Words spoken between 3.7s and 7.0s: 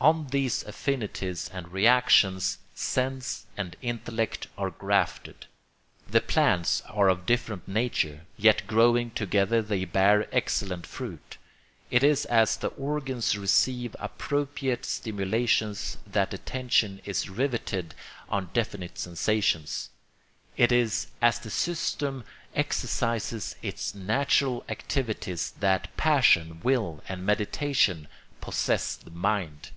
intellect are grafted. The plants